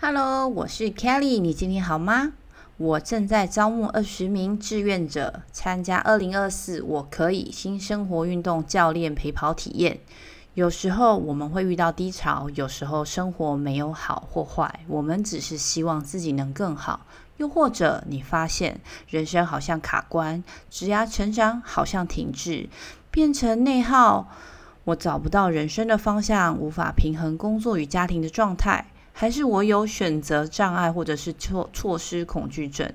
[0.00, 2.34] Hello，我是 Kelly，你今天好吗？
[2.76, 9.98] 我正在招募二十名志愿者参加二零二四我可以新生活运动教练陪跑体验。
[10.54, 17.04] 有时候我们会遇到低潮，有时候生活没有好或坏，我们只是希望自己能更好。
[17.38, 22.68] 又或者你发现人生好像卡关，职涯成长好像停滞，
[23.10, 24.28] 变成内耗。
[24.84, 28.86] 我找不到人生的方向，无法平衡工作与家庭的状态，
[29.20, 32.88] 还是我有选择障碍，或者是错措施恐惧症？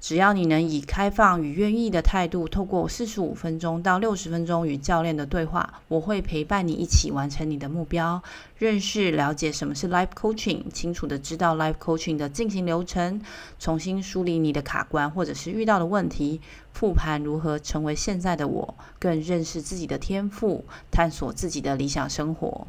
[0.00, 8.20] 只要你能以开放与愿意的态度，透过四十五分钟到六十分钟与教练的对话，我会陪伴你一起完成你的目标，
[8.58, 13.22] 认识了解什么是 Life Coaching，清楚地知道 Life Coaching 的进行流程，
[13.60, 16.40] 重新梳理你的卡关或者是遇到的问题，
[16.72, 22.66] 复盘如何成为现在的我，更认识自己的天赋，探索自己的理想生活，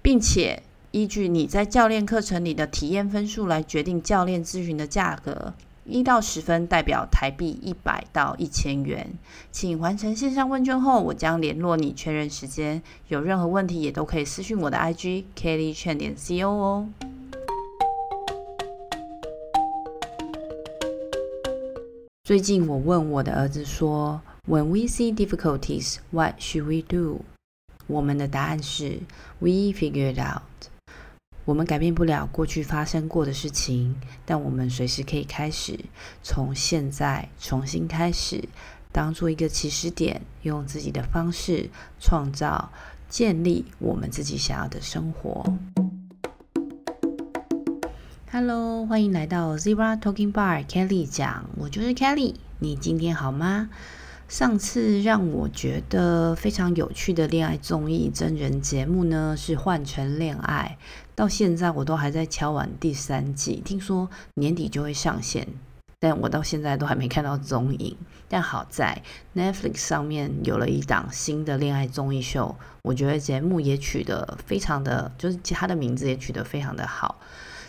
[0.00, 5.52] 并且依据你在教练课程里的体验分数来决定教练咨询的价格。
[5.84, 9.10] 一到十分代表台币一百到一千元，
[9.50, 12.82] 请完成线上问卷后，我将联络你确认时间。
[13.08, 16.88] 有任何问题也都可以私讯我的 IG Kelly Chen 点 CO 哦。
[22.24, 27.20] 最近我问我的儿子说：“When we see difficulties, what should we do？”
[27.86, 29.00] 我们的答案是
[29.38, 30.47] ：We figure it out。
[31.48, 33.96] 我们改变不了过去发生过的事情，
[34.26, 35.80] 但我们随时可以开始，
[36.22, 38.46] 从现在重新开始，
[38.92, 42.70] 当做一个起始点，用自己的方式创造、
[43.08, 45.42] 建立我们自己想要的生活。
[48.30, 53.70] Hello，欢迎来到 Zebra Talking Bar，Kelly 讲，我就是 Kelly，你今天好吗？
[54.28, 60.76] 上次让我觉得非常有趣的恋爱综艺真人节目呢，是《换乘恋爱》。
[61.14, 65.48] 到现在我都还在敲完第三季，听说年底就会上线，
[65.98, 67.96] 但我到现在都还没看到踪影。
[68.28, 69.02] 但好在
[69.34, 77.18] Netflix 上面有了一档新的恋爱综艺秀，我觉得节目也取得非常的，就是它的名字也取得非常的好。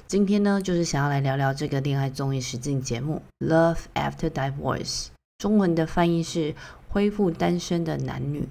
[0.08, 5.06] 今天呢，就是想要来聊聊这个恋爱综艺实境节目《Love After Divorce》。
[5.40, 6.54] 中文的翻译是
[6.90, 8.46] “恢复单身的男女”。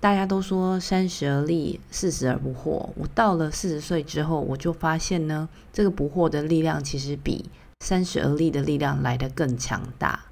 [0.00, 2.88] 大家都说三十而立，四十而不惑。
[2.96, 10.24] 我到了四十岁之后，我就发现呢，这个不惑的力量其实比三十而立的力量来得更强大。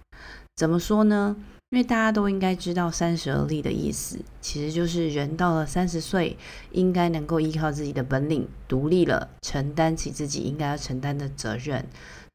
[0.56, 1.36] 怎么说呢？
[1.68, 6.38] 因为大家都应该知道“三十而立”的意思，其实就是人到了三十岁，
[6.70, 11.84] 应该能够依靠自己的本领，独立了，承担起自己应该要承担的责任，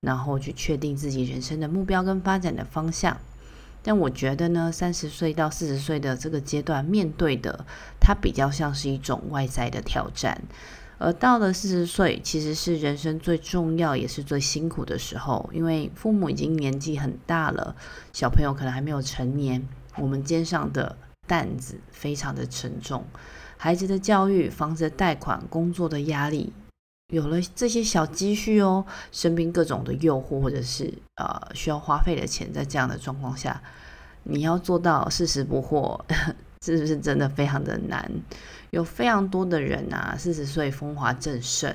[0.01, 3.17] 然后去确定自己人生的目标跟发展的方向。
[3.87, 7.65] 但我觉得呢，三十岁到四十岁的这个阶段，面对的
[8.01, 10.43] 它比较像是一种外在的挑战，
[10.97, 17.77] 而到了四十岁，其实是人生最重要也是最辛苦的时候，因为父母已经年纪很大了，
[18.11, 19.65] 小朋友可能还没有成年，
[19.95, 23.05] 我们肩上的担子非常的沉重，
[23.55, 26.51] 孩子的教育、房子的贷款、工作的压力。
[27.13, 33.61] 有了这些小积蓄哦，身边各种的诱惑，或者是呃需要花费的钱，在这样的状况下，
[34.23, 35.97] 你要做到四十不惑，
[36.65, 38.11] 是不是真的非常的难？
[38.71, 41.73] 有非常多的人啊，四十岁风华正盛，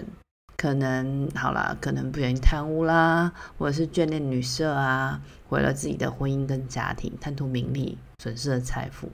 [0.58, 9.10] 可能好啦，可能不愿意贪污啦，或者是眷恋女色啊，毁了自己的婚姻跟家庭，贪图名利，损失了财富。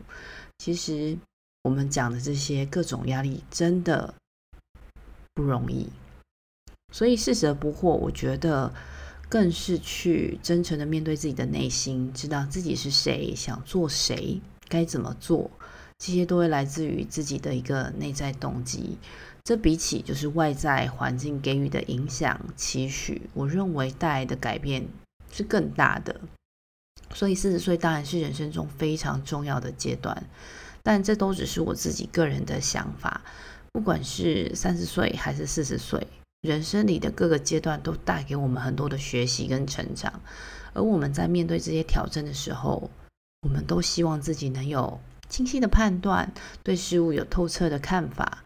[0.59, 1.17] 其实
[1.62, 4.12] 我们讲的这些各种压力，真的
[5.33, 5.89] 不容易。
[6.93, 8.72] 所以，四十而不惑，我觉得
[9.28, 15.50] 更是去真诚的面对自己的内心，知道自己是谁，想做谁，该怎么做，
[15.99, 18.99] 这些都会来自于自己的一个内在动机。
[19.44, 24.88] 这比起就是外在环境给予的影响、期许，我认为带来的改变
[25.31, 26.20] 是更大的。
[27.15, 30.26] 所以，四十岁当然是人生中非常重要的阶段，
[30.82, 33.22] 但这都只是我自己个人的想法。
[33.72, 36.06] 不管是三十岁还是四十岁。
[36.43, 40.20] 人生里的各个阶段都带给我们很多的学习跟成长，
[40.73, 42.90] 而我们在面对这些挑战的时候，
[43.43, 46.32] 我们都希望自己能有清晰的判断，
[46.62, 48.44] 对事物有透彻的看法。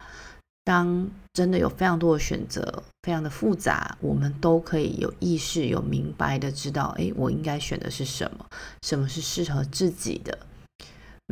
[0.65, 8.47] 当真的有非常多的选择，非常的复杂，我们都可以有意识、有明白的知道，诶，我应该选的是什么，
[8.83, 10.39] 什么是适合自己的。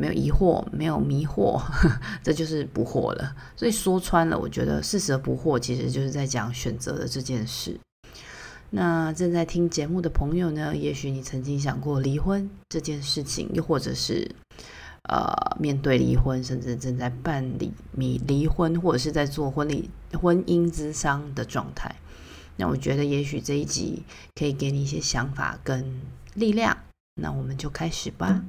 [0.01, 1.61] 没有疑惑，没有迷惑，
[2.23, 3.35] 这就是不惑了。
[3.55, 7.79] 所以说穿了，我觉得四十不惑，其实就是在讲选择的这件事。
[8.71, 14.27] 那正在听节目的朋友呢，也许你曾经想过离婚这件事情，又或者是
[15.07, 21.95] 呃面对离婚，甚至正在办理你离婚，或者是在做婚礼婚姻咨商的状态。
[22.57, 24.01] 那我觉得也许这一集
[24.33, 26.01] 可以给你一些想法跟
[26.33, 26.75] 力量。
[27.21, 28.41] 那我们就开始吧。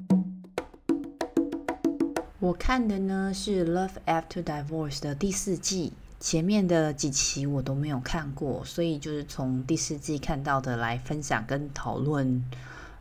[2.43, 12.44] 我看的呢是《Love After Divorce》的第四季，前面的几期我都没有看过，所以就是从第四季看到的来分享跟讨论。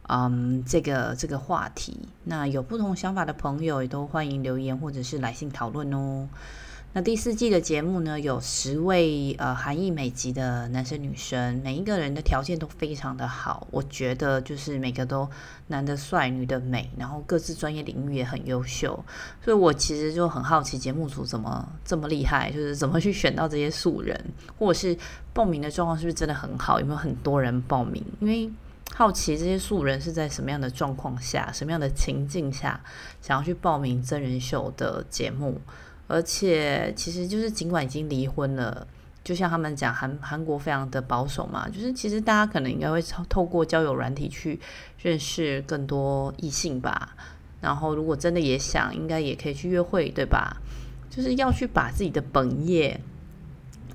[0.07, 6.29] 嗯，这个这个话题，那有不同想法的朋友也都欢迎留言或者是来信讨论哦。
[6.93, 15.25] 那第四季的节目呢，有十位呃韩裔美籍的男生女生，每一个人的条件都非常的好，我觉得就是每个都
[15.67, 19.01] 男的帅，女的美，然后各自专业领域也很优秀，
[19.41, 24.21] 所以我其实就很好奇节目组怎么这么厉害，就是怎么去选到这些素人，
[24.59, 24.97] 或者是
[25.31, 28.03] 报名的状况是不是真的很好，有没有很多人报名？
[28.19, 28.51] 因为
[28.93, 32.81] 好奇这些素人是在什么样的状况下、什么样的情境下，
[33.21, 35.61] 想要去报名真人秀的节目？
[36.11, 38.85] 而且，其实就是尽管已经离婚了，
[39.23, 44.59] 就像他们讲，韩韩国非常的保守嘛，就是其实大家可能应该会透过交友软体去
[45.01, 47.15] 认识更多异性吧。
[47.61, 50.57] 然后，如果真的也想，应该也可以去约会，对吧？
[51.09, 52.99] 就是要去把自己的本业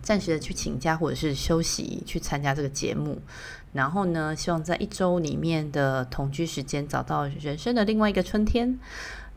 [0.01, 3.21] 暂时的去请假或者是休息，去参加这个节目。
[3.73, 8.79] 然后呢，希望在一周里面的同居时间找到人生的另外一个春天。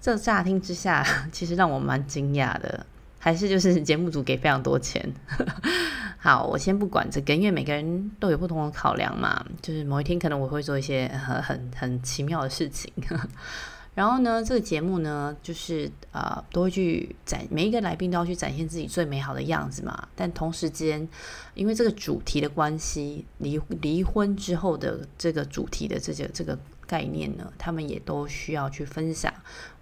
[0.01, 2.85] 这乍听之下， 其实让我蛮惊讶的，
[3.19, 5.13] 还是就是节目组给非常多钱。
[6.17, 9.45] 好，我先不管这个，因为每个人都有不同的考量嘛。
[9.61, 12.91] 就是某一天可能我会做一些很很很奇妙的事情。
[13.95, 20.07] 然后呢，这个节目呢，就是呃，都会去展，每一个来宾都要去展现自己最美好的样子嘛。
[20.15, 21.05] 但同时间，
[21.53, 26.57] 因为这个主题的关系，离离婚之后的这个主题的这个这个
[26.89, 29.31] 概念呢，他们也都需要去分享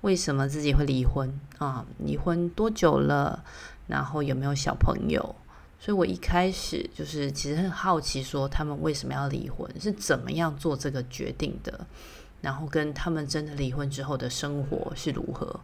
[0.01, 1.85] 为什么自己会离婚啊？
[1.99, 3.45] 离婚多久了？
[3.87, 5.33] 然后有没有小朋友？
[5.79, 11.87] 所以我一开始就是其实很好奇，说他们为什么要离婚，是怎么样做这个决定的？
[12.41, 15.59] 然后跟他们真的离婚之后的生活是如何？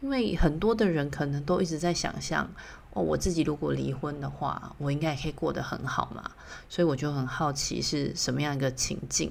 [0.00, 2.50] 因为很多的人可能都一直在想象
[2.90, 6.30] 哦，我自己如果离婚的话，我应该也可以过得很好嘛。
[6.68, 9.30] 所以我就很好奇是什么样一个情境。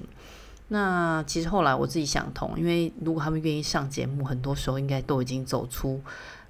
[0.70, 5.98] 那其实后来我自己想通，因为如果他们愿意上节目，很多时候应该都已经走出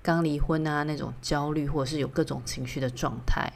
[0.03, 3.53] 刚离婚啊那种焦虑，或者是有各种情绪的状态。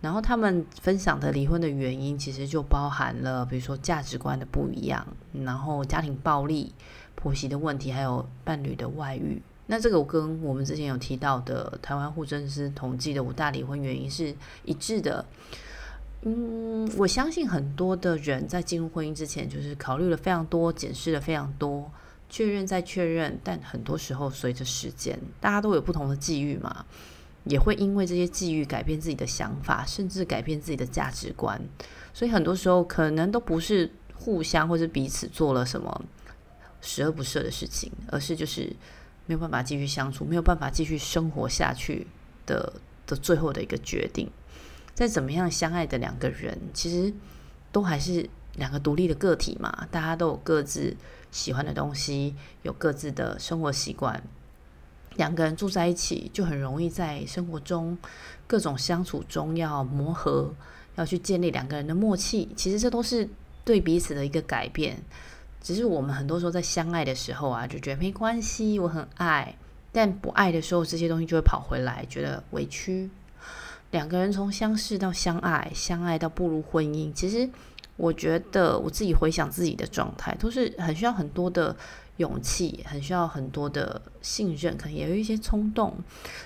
[0.00, 5.06] 然后他们分享的离婚的原因，其实就包含了，比如说价值观的不一样，
[5.44, 6.72] 然后家庭暴力、
[7.14, 9.42] 婆媳的问题，还有伴侣的外遇。
[9.66, 14.34] 那这个我跟我们之前有提到的台湾户政司统计的五大离婚原因是
[14.64, 15.24] 一致的。
[16.22, 21.90] 嗯，我相信很多的人在进入婚姻之前，就是考虑了非常多，检视了非常多，
[22.28, 23.38] 确认再确认。
[23.42, 26.86] 但很多时候，随着时间，大家都有不同的际遇嘛。
[27.44, 31.60] 也会因为这些际遇改变自己的想法，甚至改变自己的价值观。
[32.14, 36.04] 所以很多时候可能都不是互相或者彼此做了什么
[36.80, 38.72] 十恶不赦的事情，而是就是
[39.26, 42.06] 没有办法继续相处，没有办法继续生活下去
[42.46, 42.74] 的
[43.08, 44.30] 的最后的一个决定。
[44.94, 47.12] 再怎么样相爱的两个人，其实
[47.70, 50.96] 都还是两个独立的个体嘛，大家都有各自
[51.30, 54.22] 喜欢的东西，有各自的生活习惯。
[55.16, 57.96] 两个人住在一起，就很容易在生活中
[58.46, 60.54] 各种相处中要磨合，
[60.94, 62.48] 要去建立两个人的默契。
[62.56, 63.28] 其实这都是
[63.64, 65.02] 对彼此的一个改变。
[65.60, 69.54] 只是我们很多时候在相爱的时候啊，就觉得没关系，我很爱；
[69.92, 73.10] 但不爱的时候，这些东西就会跑回来，觉得委屈。
[73.92, 77.48] 两个人从相识到相爱，相爱到步入婚姻，其实
[77.96, 81.76] 我觉得我自己回想自己的状态，都是很需要很多的。
[82.18, 85.96] 勇气很需要很多的信任，可能也有一些冲动，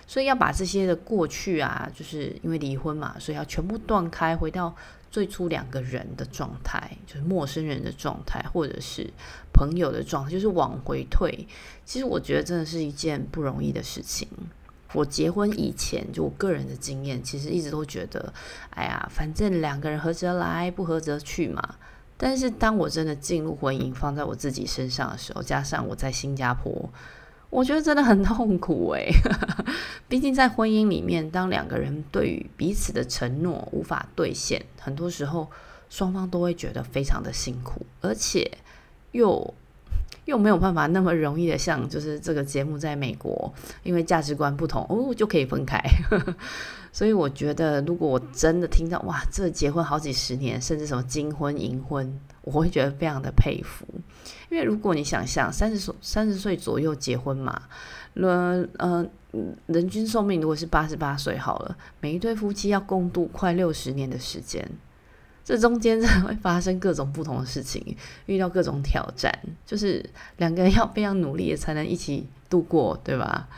[0.07, 4.75] 所以要把这些的过去啊，就是因为离婚嘛，所以要全部断开，回到
[5.11, 9.11] 最初两个人的状态，就是陌生人的状态，或者是
[9.53, 11.47] 朋友的状态，就是往回退。
[11.85, 14.29] 其实我觉得真的是一件不容易的事情。
[14.97, 18.33] 我结婚以前，就我个人的经验，其实一直都觉得，
[18.71, 21.63] 哎呀，反正两个人合则来，不合则去嘛。
[22.17, 26.91] 但是当我真的进入婚姻，放在我自己身上的时候，加上我在新加坡，
[27.51, 29.11] 我觉得真的很痛苦诶。
[30.09, 35.51] 毕竟在婚姻里面，当两个人对于彼此的承诺无法兑现，很多时候
[35.91, 38.51] 双方都会觉得非常的辛苦，而且
[39.13, 39.53] 又
[40.27, 43.53] 又没有办法那么容易的像就是这个节目在美国，
[43.83, 45.81] 因为价值观不同哦就可以分开。
[46.93, 53.87] 所以我觉得，如果我真的听到哇，这结婚好几十年，甚至什么金婚银婚，我会觉得非常的佩服。
[54.49, 57.63] 因为如果你想象三十岁三十岁左右结婚嘛，
[58.15, 59.07] 呃呃，
[59.67, 64.67] 人均寿命如果是八十八岁好了，每一对夫妻要共度快六十年的时间，
[65.47, 69.33] 这中间真的会发生各种不同的事情， 遇到各种挑战，
[69.65, 70.05] 就是
[70.39, 73.49] 两个人要非常努力才能一起度过，对吧？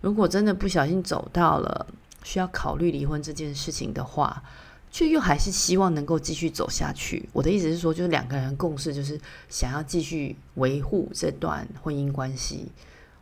[0.00, 1.86] 如果真的不小心走到了
[2.24, 4.42] 需要考虑离婚这件事情的话，
[4.90, 7.28] 却又还是希望能够继续走下去。
[7.32, 9.16] 我的意思是说，就是两个人共识，就是
[9.48, 12.72] 想要继续维护这段婚姻关系。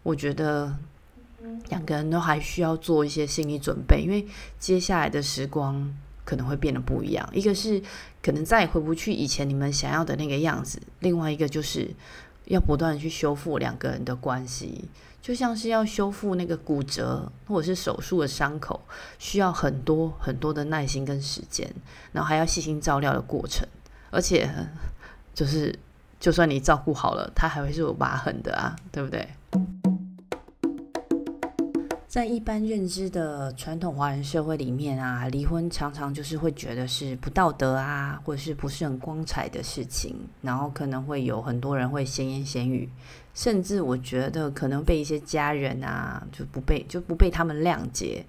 [0.02, 0.74] 我觉得
[1.68, 4.26] 两个人都还需要做一些心理准备，因为
[4.58, 5.94] 接下来的时光。
[6.24, 7.82] 可能会变得不一样，一个是
[8.22, 11.90] 可能再也回不去以前你们想要的那个样子，另外一个就是
[12.46, 14.84] 要不断的去修复两个人的关系，
[15.20, 18.80] 就像是要修复那个骨折或者是手术的伤口，
[19.18, 21.70] 需要很多很多的耐心跟时间，
[22.12, 23.66] 然后还要细心照料的过程，
[24.10, 24.48] 而且
[25.34, 25.78] 就是
[26.20, 29.28] 就算你照顾好了，他还会是有疤痕的啊，对不对？
[32.14, 42.88] 在一般认知的传统华人社会里面啊，离婚常常就是会觉得是不道德啊，或者是不是很光彩的事情，然后可能会有很多人会闲言闲语，
[43.35, 48.25] 甚至我觉得可能被一些家人啊就不被就不被他们谅解，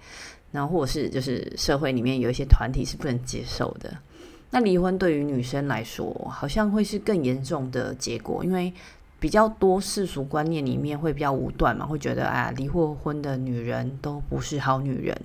[0.50, 3.96] 然后或者是就是社会里面有一些团体是不能接受的。
[4.50, 8.74] 那离婚对于女生来说，好像会是更严重的结果，因为。
[9.26, 15.20] 比较多世俗观念里面会比较武断嘛，会觉得啊，离过婚的女人都不是好女人。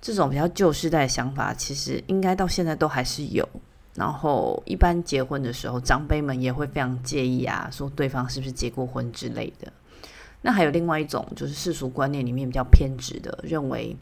[0.00, 3.46] 这种比较旧时代的想法，其实应该到现在都还是有。
[3.96, 9.70] 然后一般结婚的时候，长辈们也会非常介意啊，说对方是不是结过婚之类的。
[10.40, 13.94] 那还有另外一种，就是世俗观念里面比较偏执的，认为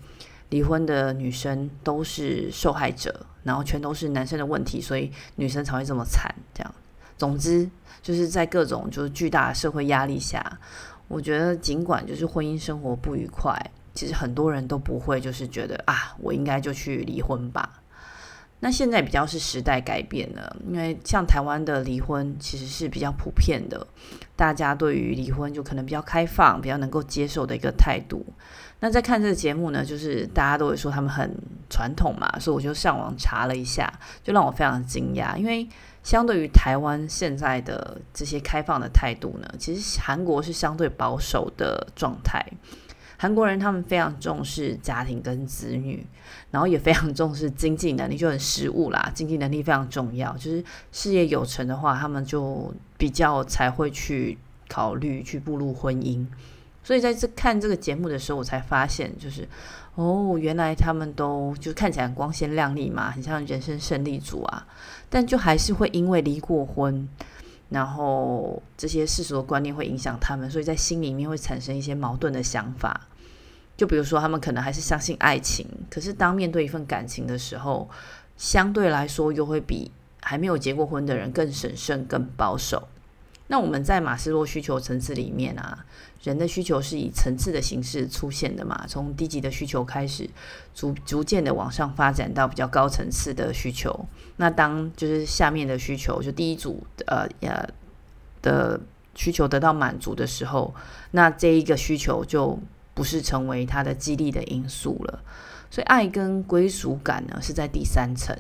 [0.50, 6.32] 离婚的女生都是受害者，然后全都是男生的问题，所以女生才会这么惨。
[6.54, 6.72] 这样，
[7.18, 7.68] 总之。
[8.04, 10.58] 就是在各种就是巨大的社会压力下，
[11.08, 13.58] 我觉得尽管就是婚姻生活不愉快，
[13.94, 17.80] 其实很多人都不会就是觉得啊，我应该就去离婚吧。
[18.60, 23.86] 那现在比较是时代改变了，因为像台湾的离婚其实是比较普遍的，
[24.36, 28.22] 大家对于离婚就可能比较开放，比较能够接受的一个态度。
[28.80, 31.34] 那在看这个节目呢，就是大家都会说他们很
[31.70, 33.90] 传统嘛，所以我就上网查了一下，
[34.22, 35.66] 就让我非常惊讶，因为。
[36.04, 42.46] 相对于台湾现在的这些开放的态度呢，其实韩国是相对保守的状态。
[43.16, 46.06] 韩国人他们非常重视家庭跟子女，
[46.50, 50.36] 然后也非常重视经济能力，就很实务啦，经济能力非常重要。
[50.36, 54.36] 就是事业有成的话，他们就比较才会去
[54.68, 56.26] 考虑去步入婚姻。
[56.82, 59.48] 所以在这看这个节目的时候，我才发现，就是
[59.96, 64.66] 哦，原来他们都就看起来光鲜亮丽嘛，很像人生胜利组啊。
[65.08, 67.08] 但就还是会因为离过婚，
[67.68, 73.02] 然后这些世俗的观念会影响他们，所以在心里面会产生一些矛盾的想法。
[73.76, 77.88] 就比如说，他们可能还是相信爱情，可是当面对一份感情的时候，
[78.36, 82.88] 相对来说又会比还没有结过婚的人更审慎、更保守。
[83.48, 85.84] 那我们在马斯洛需求层次里面啊，
[86.22, 90.28] 人的需求是以层次的形式出现的嘛，从低级的需求开始，
[90.74, 94.06] 逐逐渐的往上发展到比较高层次的需求。
[94.38, 97.68] 那当就是下面的需求，就第一组呃呃
[98.40, 98.80] 的
[99.14, 100.74] 需求得到满足的时候，
[101.10, 102.58] 那这一个需求就
[102.94, 105.22] 不是成为他的激励的因素了。
[105.70, 108.34] 所以爱跟归属感呢是在第三层，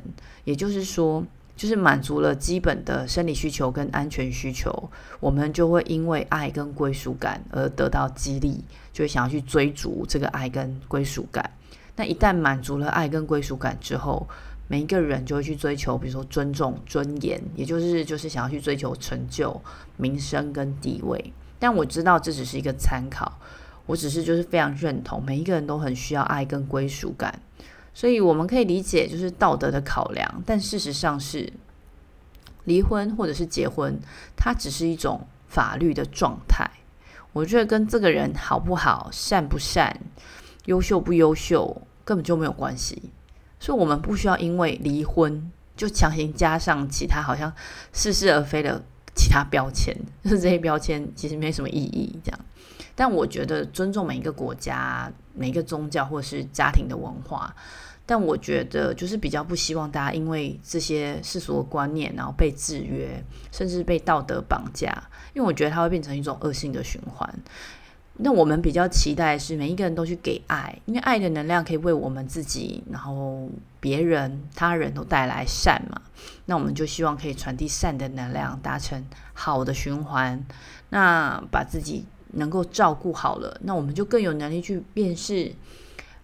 [0.44, 1.22] 也就是说。
[1.56, 11.48] 就是满足了基本的生理需求跟安全需求，我们就会因为爱跟归属感而得到激励，就会想要去追逐这个爱跟归属感。
[11.96, 14.26] 那一旦满足了爱跟归属感之后，
[14.66, 19.60] 每一个人就会去追求，比如说尊重、尊严，也就是就是想要去追求成就、
[19.96, 21.32] 名声跟地位。
[21.60, 23.38] 但我知道这只是一个参考，
[23.86, 27.38] 我只是就是非常认同，每一个人都很需要爱跟归属感。
[27.94, 31.52] 所以我们可以理解，就是道德的考量，但事实上是
[32.64, 33.98] 离婚或者是结婚，
[34.36, 36.68] 它只是一种法律的状态。
[37.32, 40.00] 我觉得跟这个人好不好、善不善、
[40.66, 43.10] 优秀不优秀根本就没有关系。
[43.58, 47.52] 所以，我们不需要因为离婚就强行加上其他好像
[47.92, 48.82] 似是而非的
[49.14, 52.18] 其他标签，就是这些标签其实没什么意义。
[52.22, 52.40] 这样，
[52.94, 57.54] 但我觉得尊重每一个国家、每一个宗教或是家庭的文化。
[58.06, 64.92] 但我觉得，就是比较不希望大家因为这些世俗的观念，然后被制约，甚至被道德绑架。
[65.32, 67.26] 因为我觉得它会变成一种恶性的循环。
[68.16, 73.48] 那我们比较期待的是每一个人都去给爱，因为爱的能量可以为我们自己，然后
[73.80, 76.00] 别人、他人都带来善嘛。
[76.44, 80.44] 那我们就希望可以传递善的能量，达成好的循环。
[80.90, 82.04] 那把自己
[82.36, 85.52] 能够照顾好了，那我们就更有能力去辨识。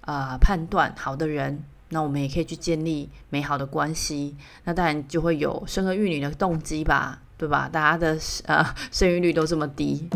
[0.03, 7.69] 啊、判断好的人那我们也可以去建立美好的关系，那当然就会有生儿育女的动机吧，对吧？
[7.71, 10.09] 大家的呃生育率都这么低。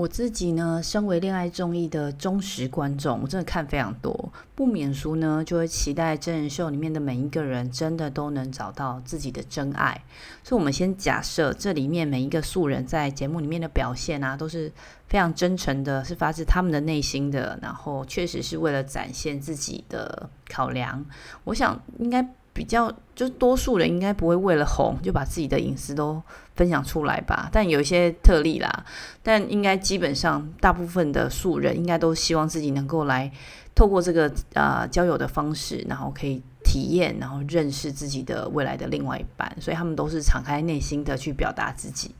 [0.00, 10.02] 我自己呢，身为恋爱综艺的忠实观众，我真的看非常多，不免俗呢，就会期待真人秀里面的每一个人真的都能找到自己的真爱。
[10.42, 14.72] 所以，我们先假设这里面每一个素人在节目里面的表现啊，都是
[15.06, 21.04] 非常真诚的，是发自他们的内心的，然后确实是为了展现自己的考量。
[21.44, 22.26] 我想应该。
[22.60, 26.22] 比较就是多数人应该不会为了红就把自己的隐私都
[26.54, 28.84] 分享出来吧，但有一些特例啦。
[29.22, 33.32] 但应该基本上大部分的素人应该都希望自己能够来
[33.74, 42.14] 透过这个、呃、交友的方式，然后可以体验，然后认识自己的未来的另外一半，所以他们都是敞开内心的去表达自己。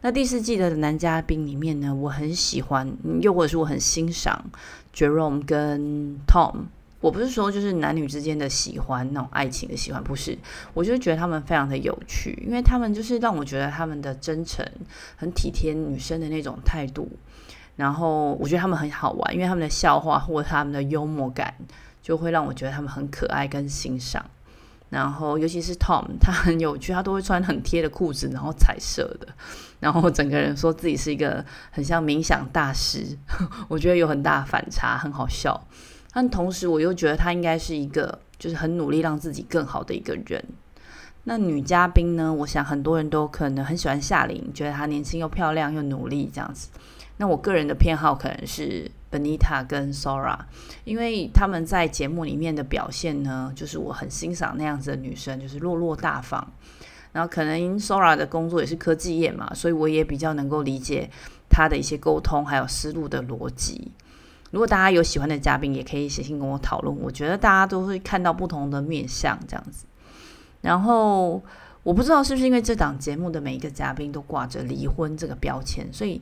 [0.00, 4.46] 那第四季的男嘉宾里面呢，我很喜欢，又或者是我很欣赏
[4.94, 6.68] Jerome 跟 Tom。
[7.00, 10.36] 我不是说就是男女之间的喜欢那种爱情的喜欢，不是，
[10.74, 14.66] 我就觉得他们非常的有趣，因为他们就是让我觉得他们的真诚、
[15.16, 17.08] 很体贴女生的那种态度，
[17.76, 21.54] 然后我觉得他们很好玩，因为他们的笑话或他们的幽默感，
[22.02, 24.24] 就会让我觉得他们很可爱跟欣赏。
[24.90, 29.28] 然后尤其是 Tom， 他很有趣，他都会穿很贴的裤子，然后彩色的，
[29.78, 33.16] 然后整个人说自己是一个很像冥想大师，
[33.68, 35.62] 我觉得有很大反差，很好笑。
[36.12, 40.44] 但同时，我又觉得他应该是一个，就是很努力让自己更好的一个人。
[41.24, 42.32] 那女嘉宾呢？
[42.32, 46.70] 我想很多人都可能很喜欢夏琳，觉得她年轻又漂亮又努力这样子。
[47.18, 50.38] 那我个人的偏好可能是 Benita 跟 Sora，
[50.84, 56.52] 因为他们在节目里面的表现呢，就是我很欣赏那样子的女生，就是落落大方。
[57.12, 61.10] 然后可能 Sora 的工作也是科技业嘛，所以我也比较能够理解
[61.50, 63.90] 她的一些沟通还有思路的逻辑。
[64.50, 66.96] 如果大家有喜欢的嘉宾，也可以写信跟我讨论。
[67.00, 69.84] 我觉得大家都会看到不同的面相，这样子。
[70.62, 71.42] 然后
[71.82, 76.20] 我不知道是不是因为这档节目的每一个嘉宾都挂着离婚这个标签，所以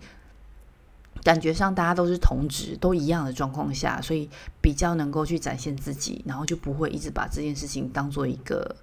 [1.22, 4.28] 感觉上大家都是同职都一样的状况下，所以
[4.60, 8.74] 比较能够去展现自己，然后就不会一直把这件事情当做一个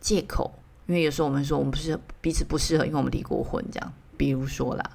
[0.00, 0.52] 借口。
[0.86, 3.92] 因为有时候我们说我们不是彼此不适合，因为我们离过婚这样。
[4.16, 4.90] 比如说啦。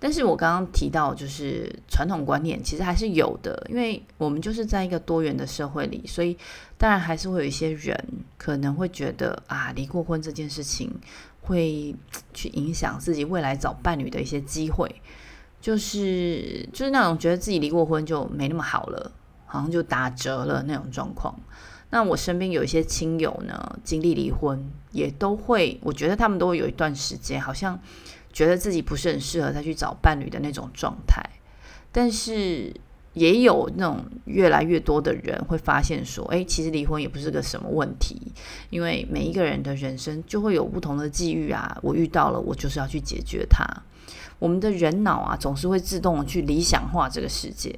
[0.00, 6.38] 但是我刚刚提到，就是传统观念其实还是有的，因为我们就是在一个多元的社会里，所以
[6.76, 7.98] 当然还是会有一些人
[8.36, 10.88] 可能会觉得啊，离过婚这件事情
[11.40, 11.92] 会
[12.32, 14.88] 去影响自己未来找伴侣的一些机会，
[15.60, 19.10] 就是就是那种觉得自己离过婚就没那么好了，
[19.46, 21.34] 好像就打折了那种状况。
[21.90, 27.80] 那我身边有一些亲友呢，经历离婚也都会，我觉得他们都会有一段时间好像。
[28.38, 31.20] 觉得自己不是很适合再去找伴侣的那种状态，
[31.90, 32.72] 但是
[33.14, 38.30] 也有那种越来越多的人会发现说，诶，其实离婚也不是个什么问题，
[38.70, 43.66] 因为每一个人的人生就会有不同的际遇啊，我遇到了，我就是要去解决它。
[44.38, 47.76] 我们的人脑啊，总是会自动去理想化这个世界，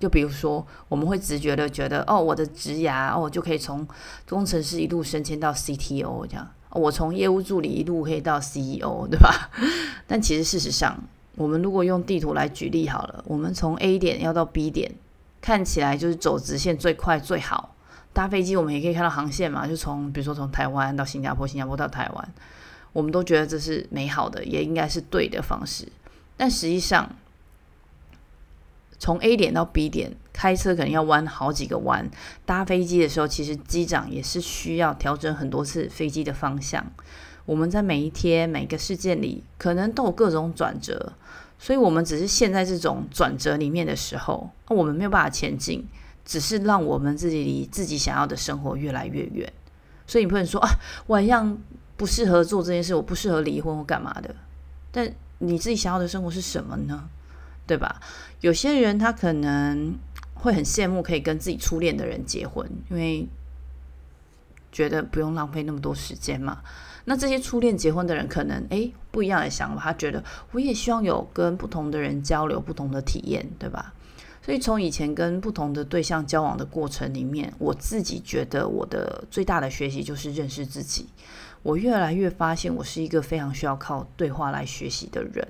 [0.00, 3.86] 就比如说，我们会直觉的觉得，哦，我的职涯，哦，就可以从
[4.28, 6.50] 工程师一路升迁到 CTO 这样。
[6.72, 9.50] 我从业务助理一路可以到 CEO，对吧？
[10.06, 10.98] 但其实事实上，
[11.36, 14.90] 我们如果用地图来举例好了，我们从 A 点要到 B 点，
[15.40, 17.74] 看起来就是走直线最快最好。
[18.14, 22.28] 搭飞机我们也可以看到航线嘛，就从比如说从台湾到新加坡，新加坡到台湾，
[22.92, 25.86] 我们都觉得这是美好的，也应该是对的方式。
[26.36, 27.08] 但实际上，
[29.02, 32.08] 从 A 点到 B 点，开车可能要弯好几个弯。
[32.46, 36.86] 搭飞机的时候，其实机长也是需要调整很多次飞机的方向。
[37.44, 41.14] 我们在每一天每个事件里，可能都有各种转折，
[41.58, 45.84] 所以我们只是陷在这种转折里面的时候，我们没有办法前进，
[46.24, 49.52] 只是让我们自己离自己想要的生活越来越远。
[50.06, 50.68] 所以你不能说啊，
[51.08, 51.58] 我一样
[51.96, 54.32] 不适合做这件事，我不适合离婚或干嘛的。
[54.92, 57.08] 但你自己想要的生活是什么呢？
[57.66, 58.00] 对吧？
[58.40, 59.96] 有些人他可能
[60.34, 63.28] 会很羡慕可以跟自己初恋的人结婚，因为
[64.70, 66.62] 觉得不用浪费那么多时间嘛。
[67.04, 70.22] 那这些初恋结婚的人，可能诶不一样的想法，他觉得
[70.52, 73.92] 我也希望有跟不同的人交流，不同的体验，对吧？
[74.44, 81.06] 所以从以前跟不同的对象交往的过程里面，我自己觉得我的最大的学习就是认识自己。
[81.62, 85.46] 我越来越发现，我是一个非常需要靠对话来学习的人。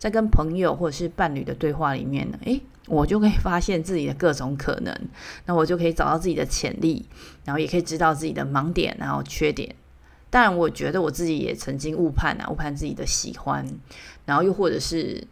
[0.00, 4.92] 在跟朋友或者是伴侣的对话里面呢，诶，我就可以发现自己的各种可能，
[5.44, 7.06] 那我就可以找到自己的潜力，
[7.44, 9.72] 然后也可以知道自己的盲点，然后缺点。
[10.30, 13.66] 当然，我觉得我自己也曾经误判啊，误判自己的喜欢，
[14.24, 15.22] 然后又或者是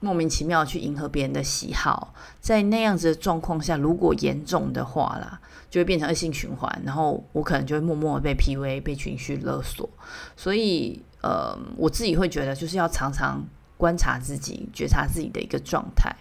[0.00, 9.88] 莫名其妙去迎合别人的喜好，在那样子的状况下，如果严重的话啦，就会变成恶性循环，然后我可能就会默默被 PUA、被情绪勒索。
[10.36, 16.14] 所以，呃，我自己会觉得，就是要常常观察自己、觉察自己的一个状态。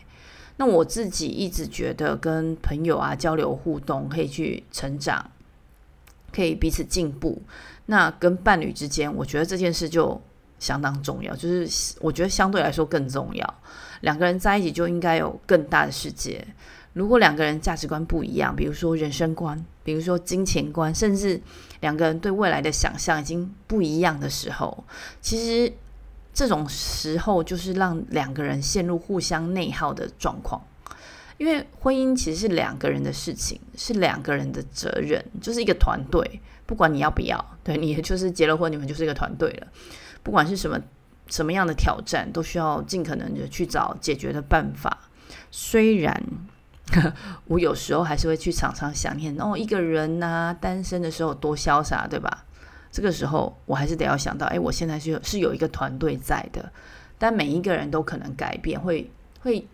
[0.57, 5.29] 那我自己一直觉得，跟朋友啊交流互动，可以去成长，
[6.33, 7.41] 可以彼此进步。
[7.87, 10.21] 那跟伴侣之间，我觉得这件事就
[10.57, 13.53] 相当重要，就是我觉得相对来说更重要。
[14.01, 16.45] 两个人在一起就应该有更大的世界。
[16.93, 21.41] 如果两个人价值观不一样，比如说人生观，比如说金钱观，甚至
[21.81, 24.85] 两个人对未来的想象已经不一样的时候，
[25.19, 25.73] 其实
[26.35, 30.61] 这种时候就是让两个人陷入互相内耗的状况。
[31.37, 36.39] 因为婚姻其实是两个人的事情，是两个人的责任，就是一个团队。
[36.65, 39.67] 不管你要不要，对，你就是结了婚，你们就是一个团队了。
[40.23, 40.79] 不管是什么
[41.27, 44.97] 什么样的挑战，都需要尽可能的去找解决的办法。
[45.51, 46.23] 虽然
[47.45, 52.45] 我有时候还是会去常常想念哦，一个人呐、单身的时候多潇洒，对吧？
[52.95, 56.71] 这个时候我还是得要想到，哎，我现在是有是有一个团队在的，
[57.17, 59.67] 但每一个人都可能改变，会会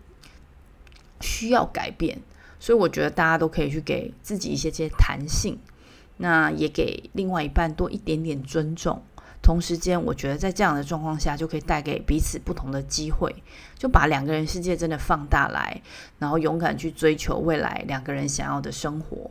[1.20, 2.18] 需要改变，
[2.60, 5.60] 所以我觉得大家都可以去给自己一些些弹性。
[6.18, 9.00] 那也给另外一半多一点点尊重，
[9.40, 13.32] 同时间，我觉得在这样的状况下，就可以带给彼此不同的机会，
[13.78, 15.80] 就把两个人世界真的放大来，
[16.18, 19.30] 然后勇敢去追求未来两个人想要的生活。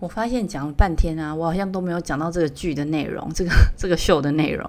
[0.00, 4.64] 我发现讲了半天啊，我好像都没有讲到这个剧的内容，这个这个秀的内容。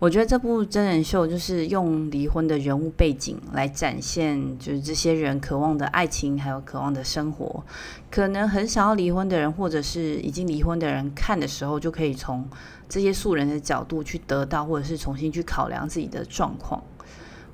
[0.00, 7.64] 我觉得这部真人秀就是用离婚的人物背景来展现，就是这些人渴望的爱情，还有渴望的生活。
[8.10, 12.44] 可能很想要离婚的人，或者是已经离婚的人，看的时候就可以从
[12.88, 16.82] 这些素人的角度去得到，或者是重新去考量自己的状况。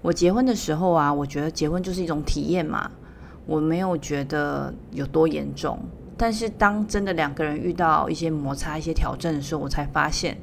[0.00, 2.90] 我结婚的时候啊，我觉得结婚就是一种体验嘛，
[3.44, 5.78] 我没有觉得有多严重。
[6.18, 10.36] 但是当真的两个人遇到一些摩擦、一些挑战的时候，我才发现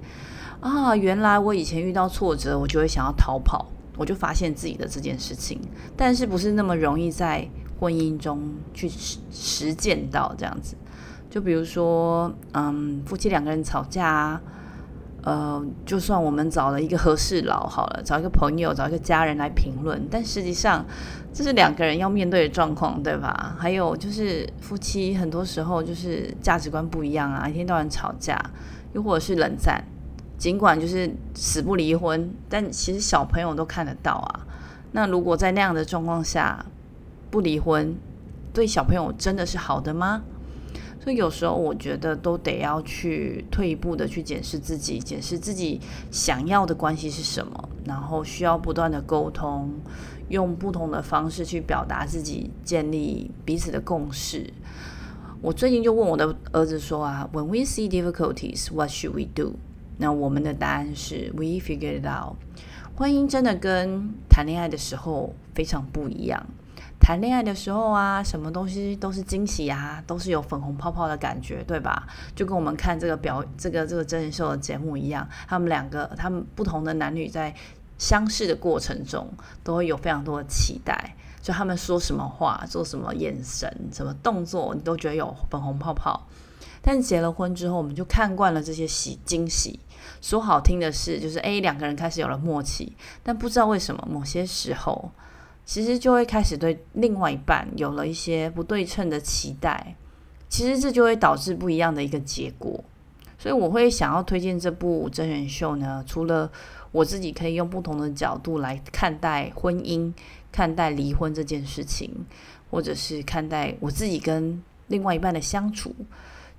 [0.61, 5.59] 啊，原来我以前遇到挫折，我就会想要逃跑，我就发现自己的这件事情。
[5.95, 7.47] 但是不是那么容易在
[7.79, 8.41] 婚姻中
[8.73, 10.75] 去实实践到这样子？
[11.29, 14.41] 就比如说，嗯，夫妻两个人吵架。
[15.25, 20.85] 呃，就算我们找了一个和事佬好了，找一个朋友，找一个家人来评论，但实际上
[21.33, 23.55] 这是两个人要面对的状况，对吧？
[23.57, 28.39] 还有就是夫妻很多时候就是价值观不一样啊，一天到晚吵架，
[28.93, 29.83] 又或者是冷战，
[30.37, 34.45] 尽管就是死不离婚，但其实小朋友都看得到啊。
[34.91, 36.63] 那如果在那样的状况下
[37.31, 37.95] 不离婚，
[38.53, 40.21] 对小朋友真的是好的吗？
[41.05, 49.69] 所以有时候我觉得都得要去退一步的去检视自己，检视自己想要的关系是什么，然后需要不断的沟通，
[50.29, 54.51] 用不同的方式去表达自己，建立彼此的共识。
[55.43, 59.59] 我最近就问我的儿子说啊，When we see difficulties, what should we do？
[59.99, 62.37] 那我们的答案是 We figure it out。
[62.95, 66.47] 婚姻真的跟谈恋爱的时候非常不一样。
[67.05, 72.07] 谈恋爱的时候啊，什么东西都是惊喜啊，都是有粉红泡泡的感觉，对吧？
[72.35, 77.53] 就跟我们看这个表这个这个真人秀的节目一样，他们两个他们不同的男女在
[77.99, 79.31] 相识的过程中，
[79.63, 81.15] 都会有非常多的期待。
[81.43, 86.25] 就他们说什么话，做什么眼神，什么动作，你都觉得有粉红泡泡。
[86.81, 89.79] 但结了婚之后，我们就看惯了这些喜惊喜。
[90.21, 95.11] 说好听的是，就是诶，两个人开始有了默契，但不知道为什么，某些时候。
[95.65, 99.95] 其实就会开始对另外一半有了一些不对称的期待，
[100.47, 102.83] 其实这就会导致不一样的一个结果。
[103.39, 106.49] 所以我会想要推荐这部真人秀呢，除了
[106.91, 110.13] 我自己可以用不同的角度来看待婚姻、
[110.51, 112.09] 看待离婚这件事情，
[112.69, 115.93] 或者是看待我自己跟另外一半的相处，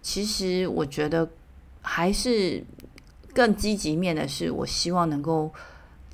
[0.03, 1.29] 其实我觉得
[1.81, 2.62] 还是
[3.33, 5.53] 更积极面的是，我希望能够。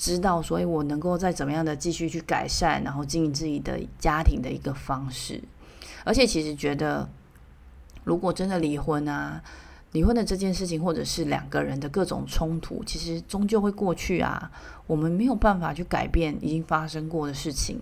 [0.02, 5.40] 知道，所以我能够再怎么样的继续去改善，然后经营自己的家庭的一个方式。
[6.02, 7.08] 而且，其实觉得，
[8.02, 9.40] 如果真的离婚啊，
[9.92, 14.50] 离婚的这件事情，或者是两个人的各种冲突，其实终究会过去啊。
[14.88, 17.78] 我们没有办法去改变已经发生过的事情，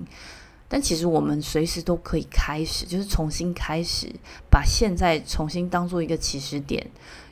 [0.68, 4.14] 但其实我们随时都可以开始，就是重新开始，
[4.50, 6.86] 把现在重新当做一个起始点，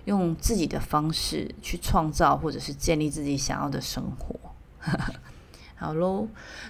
[0.07, 4.35] 用自己的方式去创造，或者是建立自己想要的生活。
[5.77, 6.27] 好喽，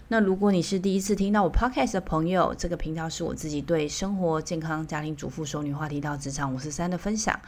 [0.09, 7.41] 那如果你是第一次听到我 podcast 的朋友，这个频道是我自己对生活、健康、家庭主妇、熟女话题到职场五十三的分享。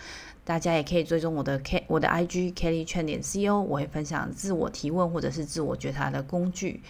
[0.43, 6.83] 大家也可以追踪我的 K 我的 IG Kelly Chen 点 CO，我会分享自我提问或者是自我觉察的工具。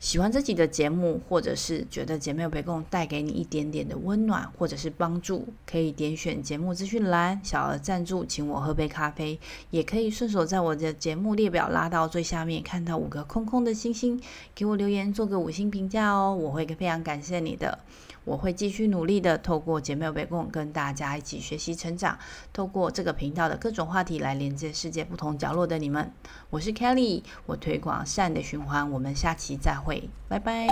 [0.00, 14.20] 喜欢这集的节目，或者是觉得姐妹有陪共带给你一点点的温暖，或者是帮助，可以点选节目资讯栏小额赞助，请我喝杯咖啡，也可以顺手在我的节目列表拉到最下面，看到五个空空的星星，
[14.54, 17.80] 给我留言做个五星评价哦，我会非常感谢你的。
[18.28, 22.18] 我会继续努力的，透过姐妹有陪共跟大家一起学习成长，
[22.52, 26.12] 透过这个频道的各种话题来连接世界不同角落的你们。
[26.50, 30.66] 我是 Kelly，我推广善的循环，我们下期再会，拜拜。